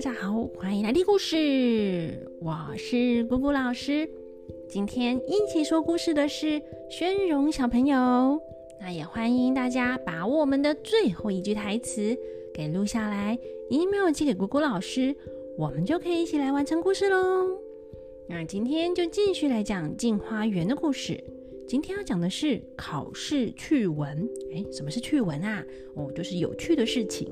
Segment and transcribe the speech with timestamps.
[0.00, 4.08] 大家好，欢迎来听故事，我是姑姑老师。
[4.66, 8.40] 今天一起说故事的是宣荣小朋友，
[8.80, 12.16] 那也欢迎大家把我们的最后一句台词
[12.54, 15.14] 给录下来，email 寄给姑姑老师，
[15.58, 17.50] 我们就可以一起来完成故事喽。
[18.26, 21.22] 那今天就继续来讲镜花园的故事。
[21.68, 24.26] 今天要讲的是考试趣闻。
[24.54, 25.62] 哎，什么是趣闻啊？
[25.94, 27.30] 哦，就是有趣的事情。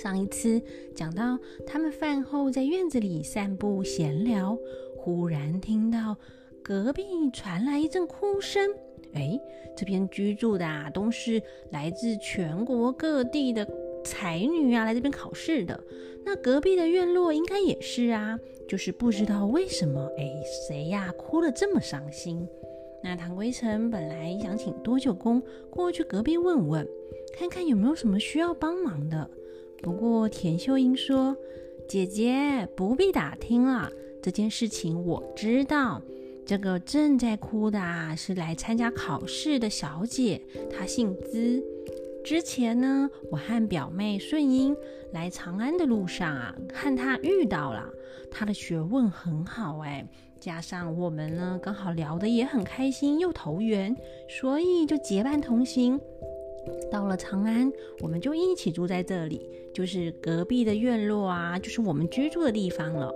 [0.00, 0.62] 上一次
[0.94, 4.56] 讲到他们饭后在院子里散步闲聊，
[4.96, 6.16] 忽然听到
[6.62, 7.02] 隔壁
[7.32, 8.70] 传来一阵哭声。
[9.14, 9.36] 哎，
[9.76, 13.68] 这边居住的啊，都是来自全国各地的
[14.04, 15.82] 才女啊，来这边考试的。
[16.24, 18.38] 那隔壁的院落应该也是啊，
[18.68, 20.32] 就是不知道为什么，哎，
[20.68, 22.46] 谁呀哭得这么伤心？
[23.02, 26.86] 那唐归成本来想请多久公过去隔壁问问，
[27.36, 29.28] 看看有没有什么需要帮忙的。
[29.82, 31.36] 不过田秀英说
[31.88, 33.90] ：“姐姐不必打听了，
[34.22, 36.02] 这件事情我知道。
[36.44, 40.40] 这个正在哭的啊，是来参加考试的小姐，
[40.70, 41.62] 她姓资。
[42.24, 44.76] 之前呢，我和表妹顺英
[45.12, 47.88] 来长安的路上啊，和她遇到了。
[48.30, 50.06] 她的学问很好，哎。”
[50.40, 53.96] 加上我们呢，刚好聊得也很开心，又投缘，
[54.28, 56.00] 所以就结伴同行。
[56.90, 63.14] 到了长安，我们就一起住在这里，就是隔壁的院落啊，就是我们居住的地方了。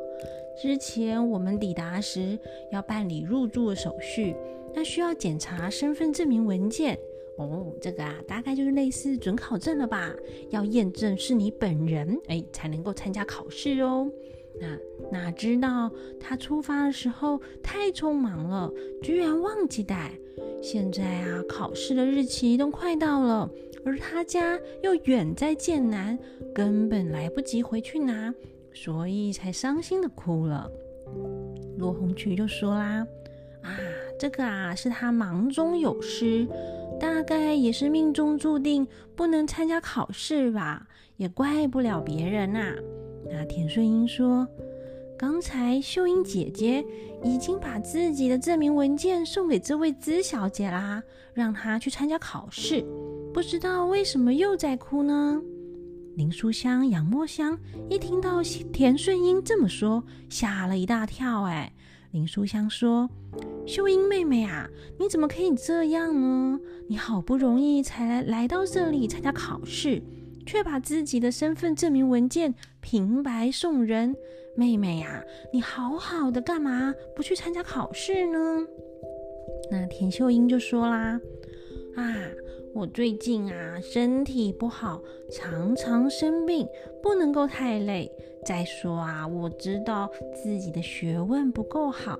[0.60, 2.38] 之前我们抵达时
[2.70, 4.36] 要办理入住的手续，
[4.74, 6.98] 那需要检查身份证明文件。
[7.36, 10.14] 哦，这个啊，大概就是类似准考证了吧？
[10.50, 14.10] 要验证是你本人，哎，才能够参加考试哦。
[14.62, 14.78] 那
[15.10, 18.70] 哪知道他出发的时候太匆忙了，
[19.02, 20.12] 居然忘记带。
[20.62, 23.50] 现在啊，考试的日期都快到了，
[23.84, 26.16] 而他家又远在剑南，
[26.54, 28.32] 根本来不及回去拿，
[28.72, 30.70] 所以才伤心的哭了。
[31.76, 33.04] 罗红渠就说啦
[33.62, 33.76] ：“啊，
[34.16, 36.46] 这个啊是他忙中有失，
[37.00, 38.86] 大概也是命中注定
[39.16, 40.86] 不能参加考试吧，
[41.16, 42.72] 也怪不了别人呐。”
[43.32, 44.46] 那田顺英说
[45.16, 46.84] ：“刚才秀英姐姐
[47.24, 52.84] 已经把自己的证明文件送给这位资小姐啦，让她去参加考试。
[53.32, 55.40] 不知道为什么又在哭呢？”
[56.14, 61.44] 林书香、杨墨香一听到田顺英这么说，吓了一大跳。
[61.44, 61.72] 哎，
[62.10, 63.08] 林书香说
[63.66, 64.68] ：“秀英妹妹啊，
[65.00, 66.60] 你怎么可以这样呢？
[66.86, 70.02] 你好不容易才来来到这里参加考试。”
[70.44, 74.14] 却把自己的身份证明文件平白送人，
[74.56, 78.66] 妹妹呀，你好好的干嘛不去参加考试呢？
[79.70, 81.20] 那田秀英就说啦
[81.96, 82.14] ：“啊，
[82.74, 86.66] 我最近啊身体不好，常常生病，
[87.02, 88.10] 不能够太累。
[88.44, 90.10] 再说啊，我知道
[90.42, 92.18] 自己的学问不够好，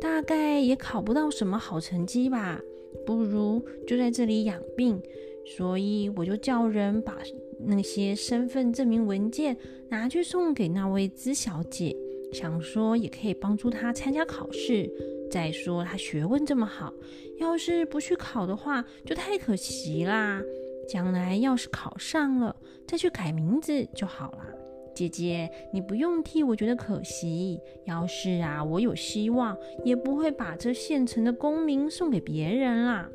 [0.00, 2.60] 大概也考不到什么好成绩吧。
[3.04, 5.02] 不如就在这里养病，
[5.44, 7.18] 所以我就叫人把。”
[7.58, 9.56] 那些身份证明文件
[9.88, 11.94] 拿去送给那位资小姐，
[12.32, 14.90] 想说也可以帮助她参加考试。
[15.30, 16.92] 再说她学问这么好，
[17.38, 20.40] 要是不去考的话，就太可惜啦。
[20.88, 22.54] 将来要是考上了，
[22.86, 24.46] 再去改名字就好啦。
[24.94, 27.58] 姐姐，你不用替我觉得可惜。
[27.84, 33.08] 要是啊，我有希望，也不会把这现成的功名送给别人啦。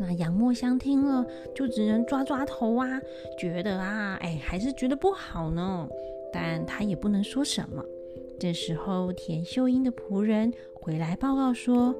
[0.00, 2.98] 那杨墨香听了，就只能抓抓头啊，
[3.38, 5.86] 觉得啊，哎，还是觉得不好呢。
[6.32, 7.84] 但他也不能说什么。
[8.38, 11.94] 这时候，田秀英的仆人回来报告说：“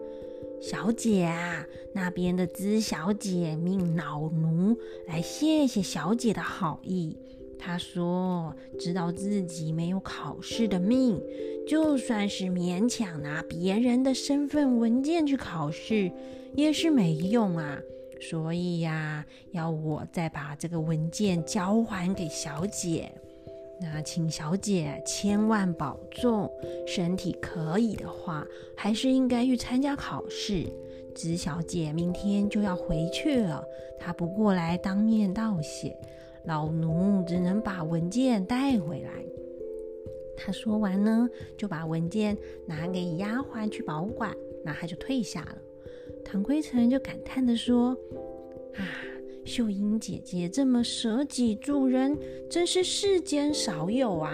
[0.63, 4.75] 小姐啊，那边的资小姐命老奴
[5.07, 7.15] 来谢谢小姐的好意。
[7.61, 11.23] 他说，知道自己没有考试的命，
[11.69, 16.11] 就算是勉强拿别人的身份文件去考试。”
[16.57, 17.79] 也是没用啊，
[18.21, 23.09] 所以呀，要我再把这个文件交还给小姐。
[23.81, 26.51] 那请小姐千万保重，
[26.89, 28.45] 身体可以的话，
[28.77, 30.67] 还是应该去参加考试。
[31.15, 33.65] 紫小姐明天就要回去了，
[33.97, 35.97] 她不过来当面道谢，
[36.47, 39.11] 老奴只能把文件带回来。
[40.37, 41.29] 他说完呢，
[41.59, 44.35] 就把文件拿给丫鬟去保管，
[44.65, 45.59] 那他就退下了。
[46.25, 47.97] 唐归尘就感叹地说
[48.75, 48.81] ：“啊，
[49.45, 54.33] 秀英姐姐这么舍己助人，真是世间少有啊！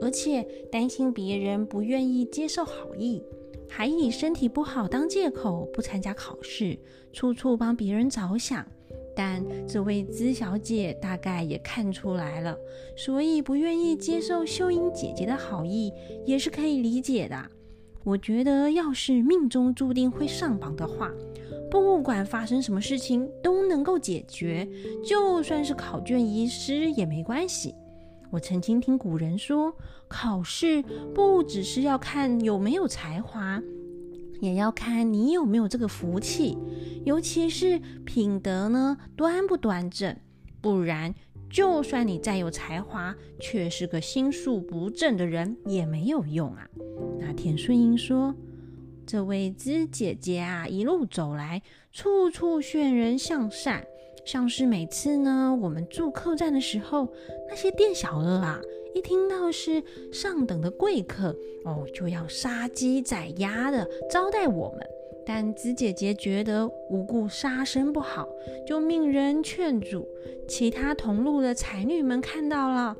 [0.00, 0.42] 而且
[0.72, 3.22] 担心别人不愿意接受好意，
[3.68, 6.76] 还以身体不好当借口不参加考试，
[7.12, 8.66] 处处帮别人着想。
[9.14, 12.58] 但这位资小姐大概也看出来了，
[12.96, 15.92] 所以不愿意接受秀英姐姐的好意，
[16.24, 17.36] 也是可以理解的。
[18.02, 21.10] 我觉得，要是命中注定会上榜的话，
[21.70, 24.68] 不管发生什么事情都能够解决，
[25.02, 27.74] 就算是考卷遗失也没关系。
[28.30, 29.72] 我曾经听古人说，
[30.08, 30.82] 考试
[31.14, 33.62] 不只是要看有没有才华。
[34.44, 36.58] 也要看你有没有这个福气，
[37.06, 40.14] 尤其是品德呢端不端正，
[40.60, 41.14] 不然
[41.48, 46.68] 就算你再有才华，却是个心术不正的人也没有用啊。
[47.18, 48.34] 那田顺英说
[49.06, 53.82] ：“这位知姐姐啊，一路走来，处处劝人向善，
[54.26, 57.08] 像是每次呢我们住客栈的时候，
[57.48, 58.60] 那些店小二啊。”
[58.94, 59.82] 一听到是
[60.12, 64.86] 上等的贵客哦，就要杀鸡宰鸭的招待我们。
[65.26, 68.28] 但紫姐姐觉得无故杀生不好，
[68.66, 70.06] 就命人劝阻。
[70.46, 72.94] 其他同路的才女们看到了，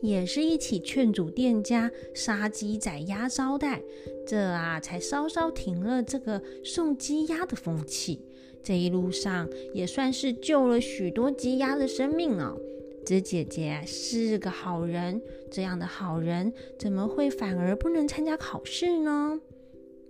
[0.00, 3.82] 也是一起劝阻店家杀鸡宰鸭招待。
[4.24, 8.20] 这啊，才稍稍停了这个送鸡鸭的风气。
[8.62, 12.56] 这一路上也算是救了许多鸡鸭的生命哦。
[13.04, 15.20] 紫姐姐是个好人，
[15.50, 19.40] 这样的好人怎么会反而不能参加考试呢？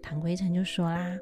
[0.02, 1.18] 唐归成就说啦：“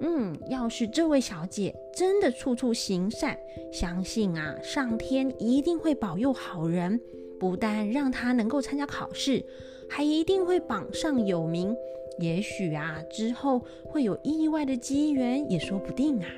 [0.00, 3.36] 嗯，要是这位小姐真的处处行善，
[3.72, 7.00] 相信啊，上天一定会保佑好人，
[7.40, 9.44] 不但让她能够参加考试，
[9.90, 11.74] 还一定会榜上有名。
[12.18, 16.28] 也许啊，之后会有意外的机缘，也说不定啊。”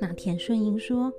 [0.00, 1.12] 那田顺英说。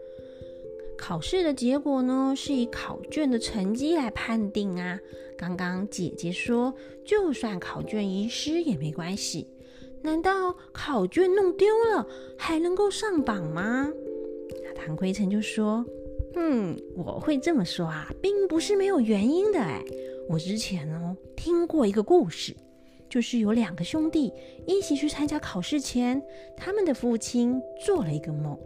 [0.97, 4.99] 考试的结果呢，是以考卷的成绩来判定啊。
[5.37, 6.73] 刚刚姐姐说，
[7.03, 9.47] 就算考卷遗失也没关系。
[10.01, 12.07] 难道考卷弄丢了
[12.37, 13.89] 还能够上榜吗？
[14.63, 15.85] 那唐奎成就说
[16.35, 19.59] ：“嗯，我会这么说啊，并不是没有原因的。
[19.59, 19.83] 哎，
[20.29, 22.55] 我之前哦听过一个故事，
[23.09, 24.31] 就是有两个兄弟
[24.67, 26.21] 一起去参加考试前，
[26.55, 28.57] 他们的父亲做了一个梦。”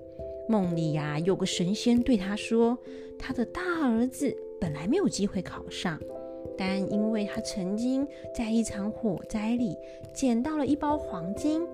[0.47, 2.77] 梦里呀，有个神仙对他说
[3.19, 5.99] ：“他的大儿子本来没有机会考上，
[6.57, 9.75] 但因为他曾经在一场火灾里
[10.13, 11.67] 捡到了一包黄金，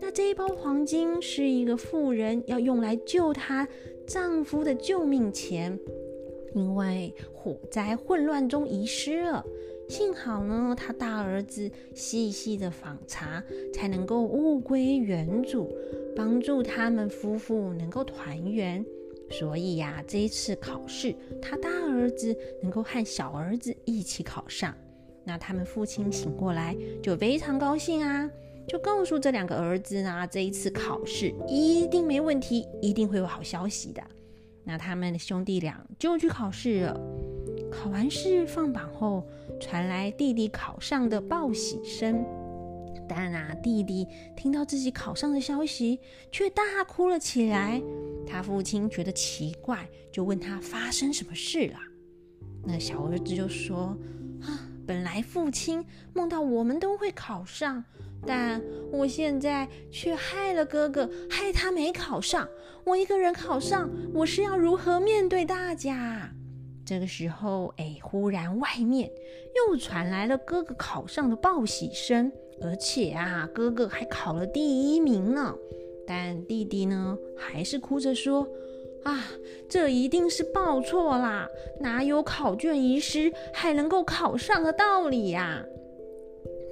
[0.00, 3.68] 那这一包黄金是一个妇人要用来救她
[4.06, 5.78] 丈夫的救命钱，
[6.54, 9.44] 因为火灾混乱中遗失了。
[9.86, 15.70] 幸好呢，他大儿子细细的访查，才能够物归原主。”
[16.16, 18.84] 帮助他们夫妇能够团圆，
[19.30, 24.74] 所以呀，这一次考试，他大儿子能够和小儿子一起考上。
[25.24, 28.30] 那他们父亲醒过来就非常高兴啊，
[28.68, 34.02] 就告诉这两个儿子呢，这一次考试一定没问题，一定会有好消息的。
[34.62, 37.00] 那他们的兄弟俩就去考试了。
[37.70, 39.26] 考完试放榜后，
[39.58, 42.24] 传来弟弟考上的报喜声。
[43.08, 44.06] 但啊，弟弟
[44.36, 46.00] 听到自己考上的消息，
[46.32, 47.82] 却大哭了起来。
[48.26, 51.78] 他父亲觉得奇怪，就问他发生什么事了。
[52.64, 53.96] 那小儿子就说
[54.42, 55.84] ：“啊，本来父亲
[56.14, 57.84] 梦到我们都会考上，
[58.26, 62.48] 但我现在却害了哥哥，害他没考上。
[62.84, 66.30] 我一个人考上，我是要如何面对大家？”
[66.86, 69.10] 这个时候，哎，忽然外面
[69.56, 72.30] 又传来了哥哥考上的报喜声。
[72.62, 75.54] 而且啊，哥哥还考了第一名呢，
[76.06, 78.48] 但弟弟呢，还是哭着说
[79.04, 79.24] ：“啊，
[79.68, 81.48] 这一定是报错啦，
[81.80, 85.64] 哪有考卷遗失还能够考上的道理呀？”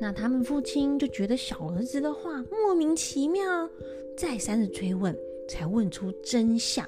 [0.01, 3.69] 那他们父亲就觉得小儿子的话莫名其妙，
[4.17, 5.17] 再三的追问，
[5.49, 6.85] 才问出真相。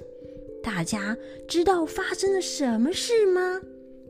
[0.62, 3.60] 大家知道发生了什么事吗？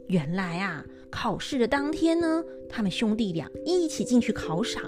[0.07, 0.87] 原来啊。
[1.15, 4.83] 考试的当天呢，他们兄弟俩一起进去考场。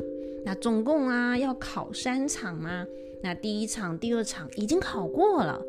[0.45, 2.85] 那总共啊要考三场嘛？
[3.23, 5.63] 那第一场、第二场已经考过了，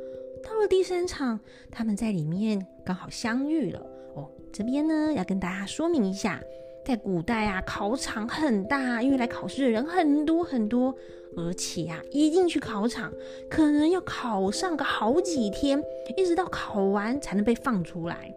[0.44, 1.40] 到了第三场，
[1.72, 3.80] 他们在里面刚好相遇了。
[4.16, 6.42] 哦，这边呢要跟大家说明一下，
[6.84, 10.94] 在古代啊，考场很大，因为来考试的人很多很多，
[11.38, 13.14] 而且啊，一进去考场
[13.48, 15.82] 可能要考上个好几天，
[16.18, 18.34] 一直到考完才能被放出来。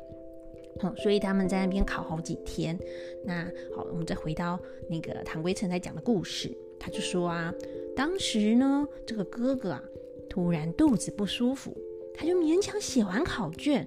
[0.78, 2.78] 好，所以他们在那边考好几天。
[3.24, 4.58] 那好，我们再回到
[4.88, 7.52] 那个唐归成在讲的故事，他就说啊，
[7.96, 9.82] 当时呢，这个哥哥啊，
[10.28, 11.76] 突然肚子不舒服，
[12.14, 13.86] 他就勉强写完考卷，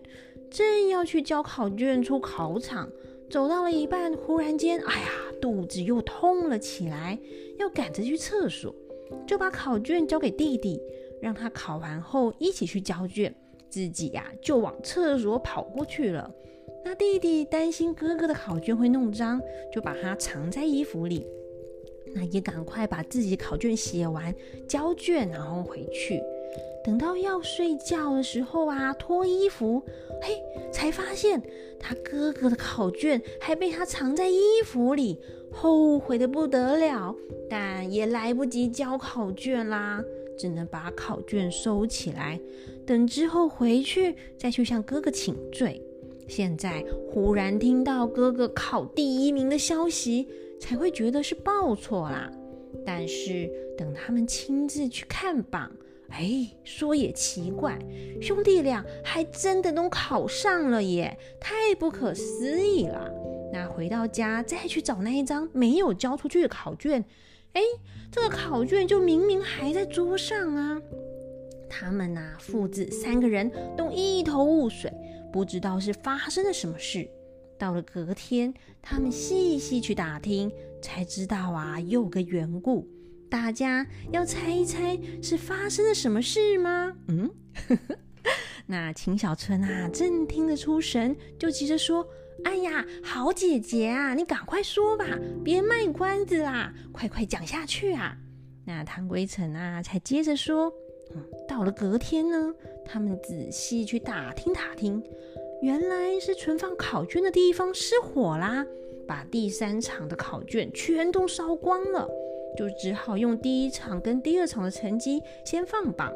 [0.52, 2.90] 正要去交考卷出考场，
[3.30, 5.08] 走到了一半，忽然间，哎呀，
[5.42, 7.18] 肚子又痛了起来，
[7.58, 8.75] 要赶着去厕所，
[9.25, 10.80] 就把考卷交给弟弟，
[11.20, 13.34] 让他考完后一起去交卷，
[13.68, 16.32] 自己呀就往厕所跑过去了。
[16.86, 19.42] 那弟弟担心哥哥的考卷会弄脏，
[19.74, 21.25] 就把它藏在衣服里。
[22.16, 24.34] 那也赶快把自己考卷写完，
[24.68, 26.22] 交卷，然后回去。
[26.84, 29.82] 等到要睡觉的时候啊，脱衣服，
[30.22, 30.38] 嘿，
[30.72, 31.42] 才发现
[31.80, 35.18] 他哥哥的考卷还被他藏在衣服里，
[35.50, 37.16] 后悔的不得了。
[37.50, 40.04] 但也来不及交考卷啦，
[40.38, 42.40] 只能把考卷收起来，
[42.86, 45.82] 等之后回去再去向哥哥请罪。
[46.27, 50.27] 现在忽然听到哥哥考第一名的消息，
[50.60, 52.32] 才会觉得是报错啦。
[52.86, 55.72] 但是等他们亲自去看榜，
[56.10, 57.77] 哎，说也奇怪，
[58.22, 63.12] 兄弟俩还真的都考上了耶，太不可思议了。
[63.51, 67.03] 那回到家再去找那一张没有交出去的考卷，
[67.53, 67.62] 哎，
[68.12, 70.82] 这个考卷就明明还在桌上啊。
[71.70, 74.92] 他们呐，父子三个人都一头雾水。
[75.34, 77.10] 不知道是发生了什么事。
[77.58, 82.88] 到了隔天，他们细细去打听，才知道啊，有个缘故。
[83.32, 86.96] 大家要猜一猜，是发生了什么事吗？
[87.08, 87.32] 嗯，
[88.68, 92.08] 那秦小春啊，正听得出神，就急着说
[92.46, 95.06] ：“哎呀，好姐姐啊，你赶快说吧，
[95.44, 98.16] 别卖关子啦，快快讲下去啊！”
[98.66, 100.72] 那唐归尘啊，才接着说。
[101.48, 102.53] 到了隔天呢，
[102.86, 105.03] 他们仔细去打听打听，
[105.62, 108.65] 原来是存放考卷的地方失火啦，
[109.08, 112.10] 把第三场的考卷全都烧光了，
[112.58, 116.13] 就只好用第一场跟第二场的成绩先放榜。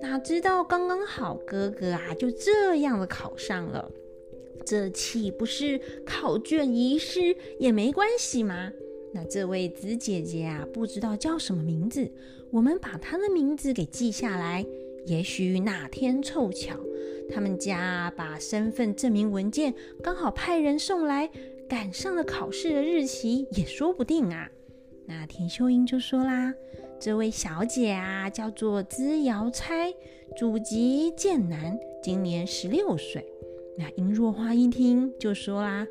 [0.00, 3.90] 哪知道刚刚好哥哥啊就这样的考上了，
[4.64, 8.72] 这岂不是考卷遗失也没关系吗？
[9.14, 12.10] 那这位子姐姐啊，不知道叫什么名字，
[12.50, 14.64] 我们把她的名字给记下来。
[15.04, 16.78] 也许哪天凑巧，
[17.28, 21.28] 他们家把身份证明文件刚好派人送来，
[21.68, 24.48] 赶上了考试的日期，也说不定啊。
[25.04, 26.54] 那田秀英就说啦
[27.00, 29.92] ：“这位小姐啊，叫做资瑶钗，
[30.36, 33.26] 祖籍剑南，今年十六岁。”
[33.76, 35.86] 那殷若花一听就说啦。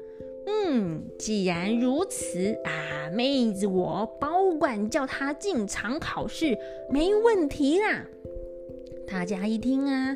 [0.65, 6.57] 嗯，既然如此啊，妹子，我保管叫他进场考试
[6.89, 8.05] 没问题啦。
[9.07, 10.15] 大家一听啊，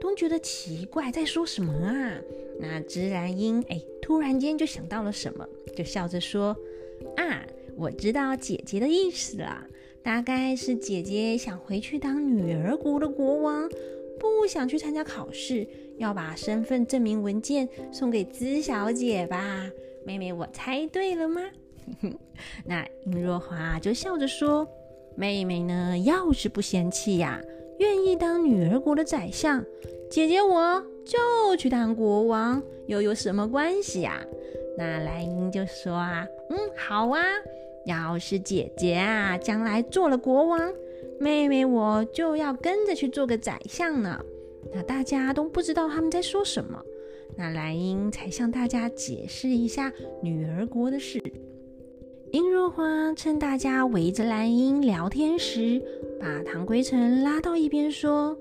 [0.00, 2.12] 都觉得奇怪，在说什么啊？
[2.58, 6.56] 那芝兰英哎，突然间就想到了什么，就笑着说
[7.16, 7.44] ：“啊，
[7.76, 9.66] 我知道姐姐的意思了，
[10.02, 13.68] 大概是姐姐想回去当女儿国的国王，
[14.18, 15.66] 不想去参加考试。”
[15.98, 19.66] 要把身份证明文件送给资小姐吧，
[20.04, 21.40] 妹妹，我猜对了吗？
[22.66, 24.68] 那殷若华就笑着说
[25.16, 27.40] ：“妹妹呢，要是不嫌弃呀，
[27.78, 29.64] 愿意当女儿国的宰相，
[30.10, 34.22] 姐姐我就去当国王，又有什么关系呀？”
[34.76, 37.22] 那莱茵就说：“啊，嗯，好啊，
[37.86, 40.70] 要是姐姐啊将来做了国王，
[41.18, 44.20] 妹妹我就要跟着去做个宰相呢。”
[44.74, 46.82] 那大家都不知道他们在说什么，
[47.36, 49.92] 那兰英才向大家解释一下
[50.22, 51.22] 女儿国的事。
[52.32, 55.80] 殷若花趁大家围着兰英聊天时，
[56.20, 58.36] 把唐归尘拉到一边说：“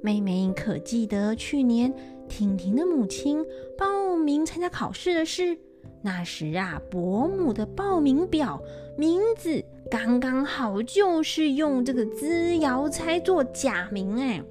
[0.00, 1.92] 妹妹可记得去年
[2.28, 3.44] 婷婷的母亲
[3.76, 5.58] 报名参加考试的事？
[6.00, 8.62] 那时啊，伯母的报名表
[8.96, 9.62] 名字
[9.96, 14.42] 刚刚好就是用这个资瑶钗做假名，哎。”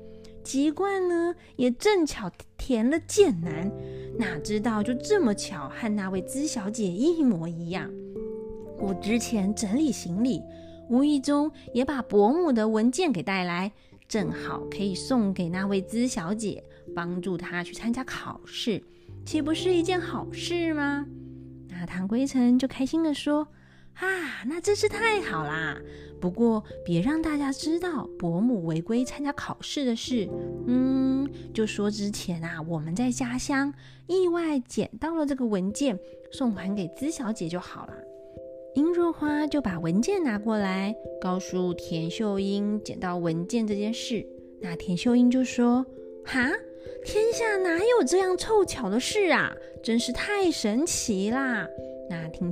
[0.42, 3.70] 籍贯呢，也正巧填了剑南，
[4.18, 7.92] 哪知道就这么巧，和那位资小姐一模一样。
[8.80, 10.42] 我之前整理行李，
[10.90, 13.70] 无意中也把伯母的文件给带来，
[14.08, 16.64] 正好可以送给那位资小姐，
[16.96, 18.82] 帮助她去参加考试，
[19.26, 21.06] 岂不是一件好事吗？
[21.68, 23.46] 那唐归尘就开心的说。
[23.96, 25.78] 啊，那真是太好啦！
[26.20, 30.28] 不过别让大家知道伯母违规参加考试的事。
[30.68, 33.74] 嗯，就说之前啊，我们在家乡
[34.08, 36.00] 意外捡到了这个文件，
[36.32, 37.94] 送还给资小姐就好了。
[38.74, 44.26] 殷若花就把文件拿过来，告诉田秀英捡到文件这件事。
[44.62, 45.86] 那田秀英就说
[46.26, 46.50] ：“哈，
[47.06, 49.54] 天下哪有这样凑巧的事啊？
[49.84, 51.68] 真是太神奇啦！”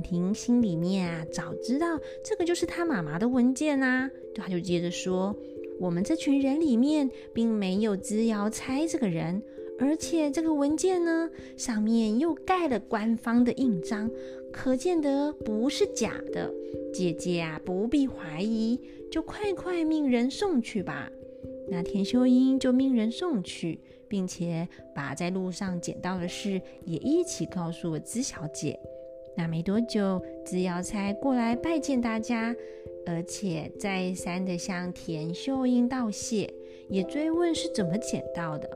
[0.00, 5.36] 婷心里面啊，早知道这个就是她妈妈的文件呐，她就接着说
[5.78, 9.42] ：“我们这群人里面并没有资瑶猜这个人，
[9.78, 14.10] 而且这个文件呢，上面又盖了官方的印章，
[14.52, 16.50] 可见得不是假的。
[16.94, 18.80] 姐姐啊，不必怀疑，
[19.10, 21.10] 就快快命人送去吧。”
[21.68, 28.78] 那田秀英就命人送去，并且把在路上捡到的事也一起告诉了资小姐。
[29.36, 32.54] 那没多久，资瑶才过来拜见大家，
[33.06, 36.52] 而且再三的向田秀英道谢，
[36.88, 38.68] 也追问是怎么捡到的。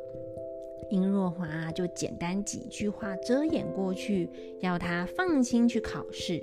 [0.91, 6.43] 殷若华就简单几句话遮掩过去，要他放心去考试。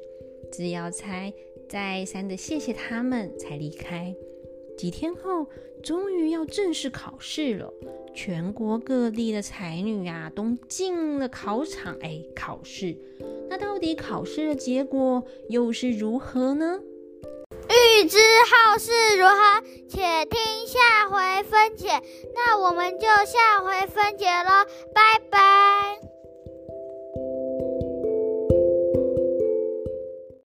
[0.51, 1.33] 资瑶才
[1.69, 4.13] 再三的谢谢他们，才离开。
[4.77, 5.47] 几天后，
[5.81, 7.73] 终于要正式考试了。
[8.15, 12.95] 全国各地的才女啊，都进了考场，哎，考试。
[13.49, 16.79] 那到底考试的结果又是如何呢？
[17.69, 21.87] 欲知后事如何，且听下回分解。
[22.35, 25.72] 那我们就下回分解喽，拜拜。